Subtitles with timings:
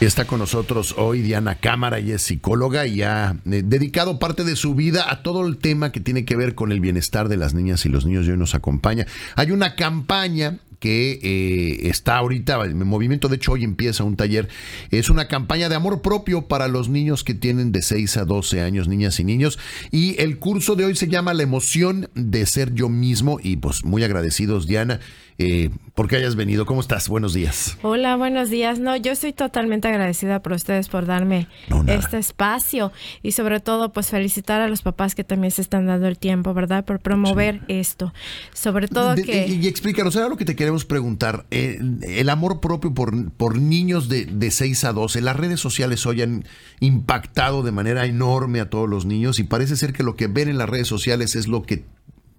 [0.00, 4.56] Está con nosotros hoy Diana Cámara, ella es psicóloga y ha eh, dedicado parte de
[4.56, 7.52] su vida a todo el tema que tiene que ver con el bienestar de las
[7.52, 9.06] niñas y los niños y hoy nos acompaña.
[9.36, 14.48] Hay una campaña que eh, está ahorita en movimiento, de hecho hoy empieza un taller,
[14.90, 18.62] es una campaña de amor propio para los niños que tienen de 6 a 12
[18.62, 19.58] años, niñas y niños,
[19.90, 23.38] y el curso de hoy se llama La emoción de ser yo mismo.
[23.42, 25.00] Y pues muy agradecidos Diana
[25.42, 26.66] eh, porque hayas venido.
[26.66, 27.08] ¿Cómo estás?
[27.08, 27.78] Buenos días.
[27.80, 28.78] Hola, buenos días.
[28.78, 31.48] No, yo estoy totalmente agradecida por ustedes por darme
[31.86, 32.92] este espacio
[33.22, 36.52] y sobre todo pues felicitar a los papás que también se están dando el tiempo,
[36.52, 36.84] ¿verdad?
[36.84, 38.12] Por promover esto.
[38.52, 39.46] Sobre todo que...
[39.46, 41.46] Y, explícanos, ahora lo que te queremos preguntar.
[41.50, 46.04] Eh, el amor propio por, por niños de, de 6 a 12, las redes sociales
[46.04, 46.44] hoy han
[46.80, 50.50] impactado de manera enorme a todos los niños y parece ser que lo que ven
[50.50, 51.86] en las redes sociales es lo que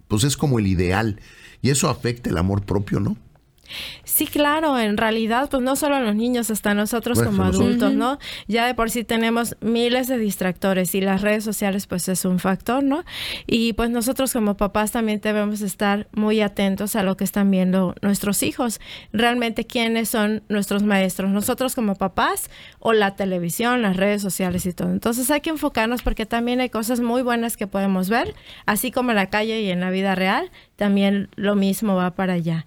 [0.08, 1.22] pues es como el ideal
[1.62, 3.18] y eso afecta el amor propio, ¿no?
[4.04, 8.20] Sí, claro, en realidad, pues no solo a los niños, hasta nosotros como adultos, ¿no?
[8.48, 12.40] Ya de por sí tenemos miles de distractores y las redes sociales, pues es un
[12.40, 13.04] factor, ¿no?
[13.48, 17.96] Y pues nosotros como papás también debemos estar muy atentos a lo que están viendo
[18.02, 18.80] nuestros hijos.
[19.14, 21.30] Realmente, ¿quiénes son nuestros maestros?
[21.32, 24.90] ¿Nosotros como papás o la televisión, las redes sociales y todo?
[24.92, 28.34] Entonces hay que enfocarnos porque también hay cosas muy buenas que podemos ver,
[28.66, 32.34] así como en la calle y en la vida real, también lo mismo va para
[32.34, 32.66] allá.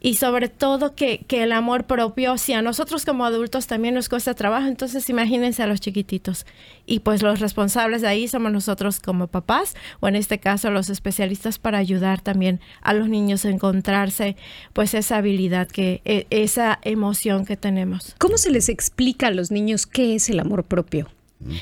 [0.00, 4.08] Y sobre todo que, que, el amor propio, si a nosotros como adultos también nos
[4.08, 6.46] cuesta trabajo, entonces imagínense a los chiquititos.
[6.86, 10.90] Y pues los responsables de ahí somos nosotros como papás, o en este caso los
[10.90, 14.36] especialistas para ayudar también a los niños a encontrarse
[14.72, 18.14] pues esa habilidad, que e, esa emoción que tenemos.
[18.18, 21.08] ¿Cómo se les explica a los niños qué es el amor propio?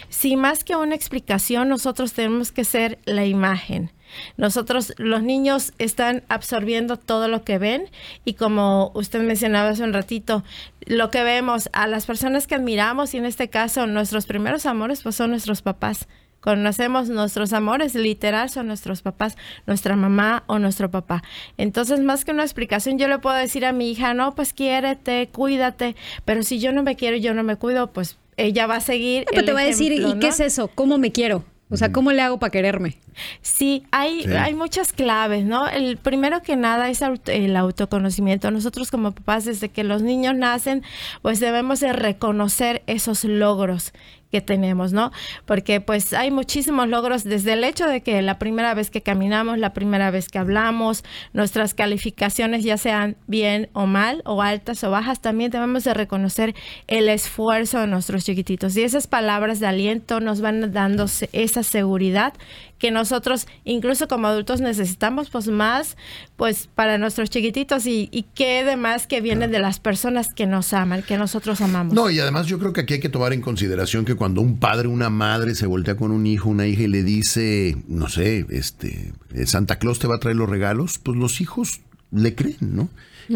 [0.09, 3.91] Si más que una explicación, nosotros tenemos que ser la imagen.
[4.37, 7.85] Nosotros, los niños están absorbiendo todo lo que ven
[8.25, 10.45] y como usted mencionaba hace un ratito,
[10.81, 15.03] lo que vemos a las personas que admiramos y en este caso nuestros primeros amores
[15.03, 16.09] pues son nuestros papás.
[16.41, 19.37] Conocemos nuestros amores, literal son nuestros papás,
[19.67, 21.23] nuestra mamá o nuestro papá.
[21.59, 25.29] Entonces, más que una explicación, yo le puedo decir a mi hija, no, pues quiérete,
[25.31, 28.77] cuídate, pero si yo no me quiero y yo no me cuido, pues ella va
[28.77, 29.25] a seguir.
[29.31, 30.69] pero te va a decir, ¿y qué es eso?
[30.69, 31.45] ¿Cómo me quiero?
[31.73, 32.99] O sea, ¿cómo le hago para quererme?
[33.43, 35.69] Sí, hay, hay muchas claves, ¿no?
[35.69, 38.51] El primero que nada es el autoconocimiento.
[38.51, 40.83] Nosotros como papás, desde que los niños nacen,
[41.23, 43.93] pues debemos de reconocer esos logros
[44.31, 45.11] que tenemos, ¿no?
[45.45, 49.59] Porque pues hay muchísimos logros desde el hecho de que la primera vez que caminamos,
[49.59, 54.91] la primera vez que hablamos, nuestras calificaciones ya sean bien o mal, o altas o
[54.91, 56.55] bajas, también debemos de reconocer
[56.87, 58.77] el esfuerzo de nuestros chiquititos.
[58.77, 62.35] Y esas palabras de aliento nos van dando esa seguridad
[62.81, 65.97] que nosotros, incluso como adultos, necesitamos pues más
[66.37, 70.73] pues para nuestros chiquititos y, y qué demás que viene de las personas que nos
[70.73, 71.95] aman, que nosotros amamos.
[71.95, 74.59] No, y además yo creo que aquí hay que tomar en consideración que cuando un
[74.59, 78.47] padre, una madre se voltea con un hijo, una hija y le dice, no sé,
[78.49, 79.13] este,
[79.45, 82.89] Santa Claus te va a traer los regalos, pues los hijos le creen, ¿no?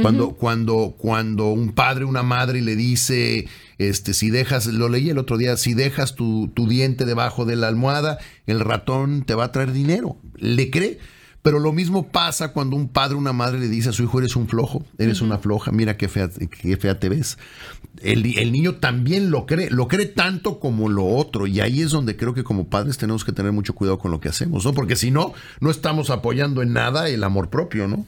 [0.02, 3.46] Cuando, cuando, cuando un padre, una madre le dice,
[3.78, 7.54] este, si dejas, lo leí el otro día, si dejas tu, tu diente debajo de
[7.54, 10.16] la almohada, el ratón te va a traer dinero.
[10.36, 10.98] Le cree.
[11.44, 14.19] Pero lo mismo pasa cuando un padre o una madre le dice a su hijo,
[14.19, 17.37] eres un flojo, eres una floja, mira qué fea, qué fea te ves.
[18.00, 21.47] El, el, niño también lo cree, lo cree tanto como lo otro.
[21.47, 24.21] Y ahí es donde creo que como padres tenemos que tener mucho cuidado con lo
[24.21, 24.72] que hacemos, ¿no?
[24.72, 28.06] Porque si no, no estamos apoyando en nada el amor propio, ¿no?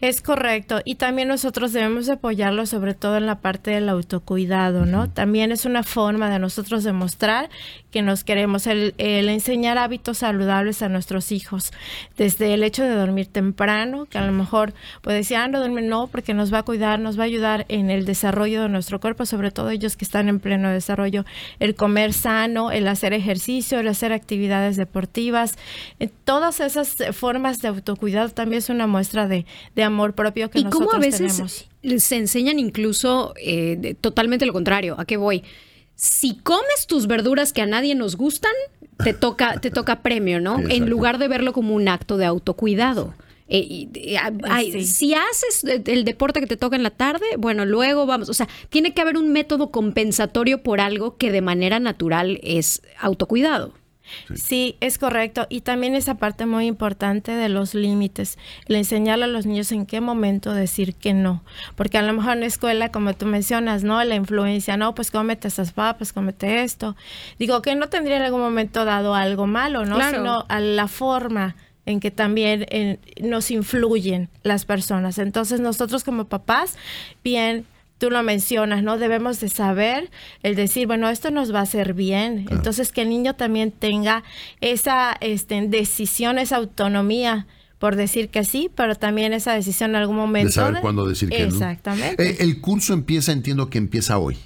[0.00, 0.80] Es correcto.
[0.86, 5.10] Y también nosotros debemos apoyarlo sobre todo en la parte del autocuidado, ¿no?
[5.10, 7.50] También es una forma de nosotros demostrar
[7.90, 11.72] que nos queremos, el, el enseñar hábitos saludables a nuestros hijos.
[12.16, 15.84] Desde el hecho de dormir temprano, que a lo mejor puede decir, ah, no dormir,
[15.84, 19.00] no, porque nos va a cuidar, nos va a ayudar en el desarrollo de nuestro
[19.00, 21.24] cuerpo, sobre todo ellos que están en pleno desarrollo,
[21.60, 25.56] el comer sano, el hacer ejercicio, el hacer actividades deportivas,
[26.00, 30.60] eh, todas esas formas de autocuidado también es una muestra de, de amor propio que
[30.60, 31.36] ¿Y nosotros cómo a veces
[31.82, 32.04] tenemos.
[32.04, 34.96] se enseñan incluso eh, totalmente lo contrario?
[34.98, 35.44] ¿A qué voy?
[35.94, 38.52] Si comes tus verduras que a nadie nos gustan,
[39.02, 40.58] te toca, te toca premio, ¿no?
[40.68, 43.14] En lugar de verlo como un acto de autocuidado.
[43.50, 43.88] Eh,
[44.72, 44.84] sí.
[44.84, 48.28] Si haces el deporte que te toca en la tarde, bueno, luego vamos.
[48.28, 52.82] O sea, tiene que haber un método compensatorio por algo que de manera natural es
[53.00, 53.72] autocuidado.
[54.34, 54.76] Sí.
[54.80, 55.46] es correcto.
[55.48, 59.86] Y también esa parte muy importante de los límites, el enseñarle a los niños en
[59.86, 61.42] qué momento decir que no.
[61.76, 64.02] Porque a lo mejor en la escuela, como tú mencionas, ¿no?
[64.04, 66.96] La influencia, no, pues cómete esas papas, cómete esto.
[67.38, 69.98] Digo que no tendría en algún momento dado algo malo, ¿no?
[70.10, 71.56] Sino a la forma
[71.88, 75.18] en que también eh, nos influyen las personas.
[75.18, 76.76] Entonces nosotros como papás,
[77.24, 77.64] bien
[77.98, 78.96] tú lo mencionas, ¿no?
[78.96, 80.10] Debemos de saber
[80.42, 82.46] el decir, bueno, esto nos va a hacer bien.
[82.50, 84.24] Entonces, que el niño también tenga
[84.60, 87.46] esa este, decisión, esa autonomía
[87.78, 90.48] por decir que sí, pero también esa decisión en algún momento.
[90.48, 91.54] De saber cuándo decir que no.
[91.54, 92.30] Exactamente.
[92.30, 94.36] Eh, el curso empieza, entiendo que empieza hoy.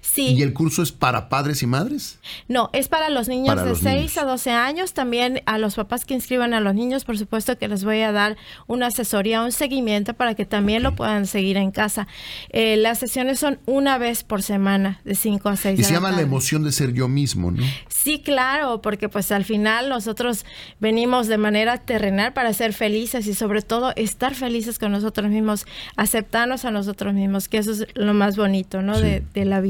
[0.00, 0.34] Sí.
[0.34, 2.18] ¿Y el curso es para padres y madres?
[2.48, 4.92] No, es para los niños de 6 a 12 años.
[4.94, 8.12] También a los papás que inscriban a los niños, por supuesto que les voy a
[8.12, 8.36] dar
[8.66, 12.06] una asesoría, un seguimiento para que también lo puedan seguir en casa.
[12.50, 15.80] Eh, las sesiones son una vez por semana, de 5 a 6.
[15.80, 17.62] Y se llama la emoción de ser yo mismo, ¿no?
[17.88, 20.46] Sí, claro, porque pues al final nosotros
[20.80, 25.66] venimos de manera terrenal para ser felices y sobre todo estar felices con nosotros mismos,
[25.96, 28.98] aceptarnos a nosotros mismos, que eso es lo más bonito, ¿no?
[28.98, 29.65] De, de la vida.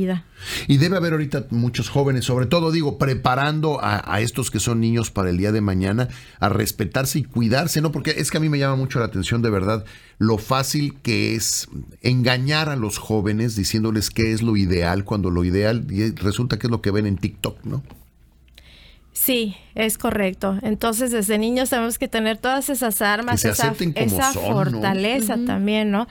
[0.68, 5.10] Y debe haber ahorita muchos jóvenes, sobre todo digo, preparando a, estos que son niños
[5.10, 6.08] para el día de mañana,
[6.40, 7.92] a respetarse y cuidarse, ¿no?
[7.92, 9.84] Porque es que a mí me llama mucho la atención de verdad
[10.18, 11.68] lo fácil que es
[12.00, 16.70] engañar a los jóvenes diciéndoles qué es lo ideal, cuando lo ideal resulta que es
[16.70, 17.82] lo que ven en TikTok, ¿no?
[19.16, 20.58] Sí, es correcto.
[20.60, 23.72] Entonces, desde niños tenemos que tener todas esas armas, esa,
[24.32, 26.06] fortaleza también, ¿no?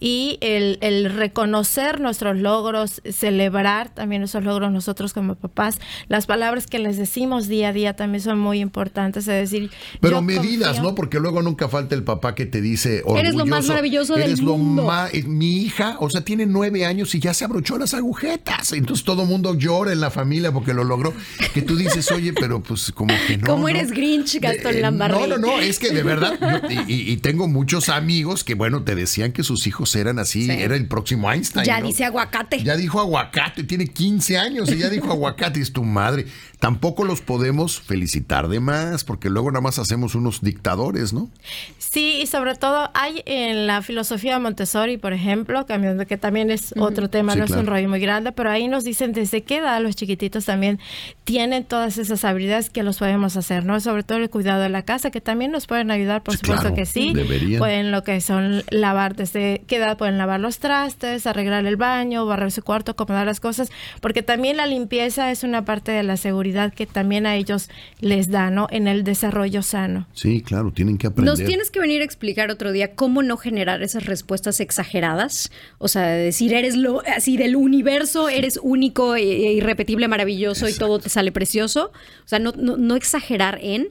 [0.00, 0.78] Y el,
[1.14, 5.78] reconocer nuestros logros, celebrar también esos logros nosotros como papás.
[6.08, 9.28] Las palabras que les decimos día a día también son muy importantes.
[9.28, 9.70] Es decir,
[10.00, 10.96] pero medidas, ¿no?
[10.96, 14.92] Porque luego nunca falta el papá que te dice, eres lo más maravilloso del mundo.
[15.12, 18.72] Eh, mi hija, o sea, tiene nueve años y ya se abrochó las agujetas.
[18.72, 21.14] Entonces todo el mundo llora en la familia porque lo logró.
[21.54, 23.46] Que tú dices, oye, pero pero pues como que no.
[23.46, 25.14] ¿Cómo eres Grinch, Gastón eh, Lambarri?
[25.14, 29.32] No, no, no, es que de verdad, y, tengo muchos amigos que, bueno, te decían
[29.32, 31.66] que sus hijos eran así, era el próximo Einstein.
[31.66, 32.62] Ya dice aguacate.
[32.62, 36.24] Ya dijo aguacate, tiene 15 años y ya dijo aguacate, es tu madre.
[36.58, 41.30] Tampoco los podemos felicitar de más, porque luego nada más hacemos unos dictadores, ¿no?
[41.78, 46.74] Sí, y sobre todo hay en la filosofía de Montessori, por ejemplo, que también es
[46.78, 49.80] otro tema, no es un rollo muy grande, pero ahí nos dicen desde qué edad
[49.82, 50.80] los chiquititos también
[51.24, 52.37] tienen todas esas habilidades
[52.72, 53.80] que los podemos hacer, ¿no?
[53.80, 56.86] Sobre todo el cuidado de la casa, que también nos pueden ayudar, por supuesto que
[56.86, 57.12] sí.
[57.58, 62.26] Pueden lo que son lavar desde qué edad pueden lavar los trastes, arreglar el baño,
[62.26, 63.70] barrer su cuarto, acomodar las cosas,
[64.00, 67.68] porque también la limpieza es una parte de la seguridad que también a ellos
[68.00, 68.68] les da, ¿no?
[68.70, 70.06] En el desarrollo sano.
[70.12, 71.36] Sí, claro, tienen que aprender.
[71.36, 75.88] Nos tienes que venir a explicar otro día cómo no generar esas respuestas exageradas, o
[75.88, 80.98] sea, decir eres lo así del universo, eres único e, e irrepetible, maravilloso y todo
[80.98, 81.92] te sale precioso.
[82.28, 83.88] O sea, no, no, exagerar en,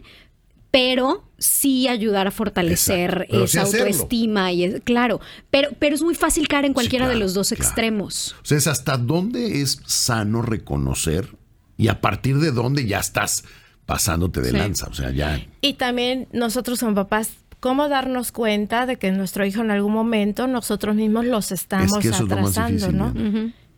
[0.70, 5.20] pero sí ayudar a fortalecer esa autoestima y claro,
[5.50, 8.36] pero pero es muy fácil caer en cualquiera de los dos extremos.
[8.44, 11.36] O sea, es hasta dónde es sano reconocer
[11.78, 13.44] y a partir de dónde ya estás
[13.88, 15.44] pasándote de lanza, o sea, ya.
[15.62, 20.46] Y también nosotros como papás cómo darnos cuenta de que nuestro hijo en algún momento
[20.46, 23.14] nosotros mismos los estamos atrasando, ¿no?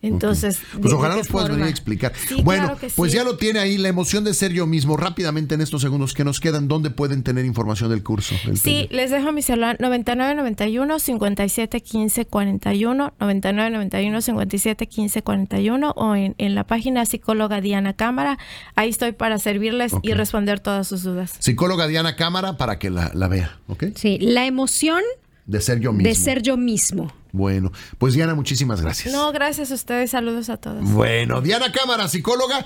[0.02, 2.14] Entonces, pues ojalá nos puedas venir a explicar.
[2.44, 4.96] bueno, pues ya lo tiene ahí la emoción de ser yo mismo.
[4.96, 8.36] Rápidamente en estos segundos que nos quedan, ¿dónde pueden tener información del curso?
[8.56, 16.36] sí, les dejo mi celular 9991 57 15 41, 9991 57 15 41 o en,
[16.38, 18.38] en, la página psicóloga Diana Cámara.
[18.76, 21.34] Ahí estoy para servirles y responder todas sus dudas.
[21.40, 23.86] Psicóloga Diana Cámara para que la, la vea, ¿ok?
[23.96, 25.02] Sí, la emoción
[25.46, 26.08] de ser yo mismo.
[26.08, 27.12] De ser yo mismo.
[27.32, 29.14] Bueno, pues Diana, muchísimas gracias.
[29.14, 30.12] No, gracias a ustedes.
[30.12, 30.84] Saludos a todos.
[30.84, 32.66] Bueno, Diana Cámara, psicóloga.